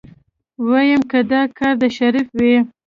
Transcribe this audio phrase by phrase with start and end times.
[0.69, 2.55] ويم که دا کار د شريف وي.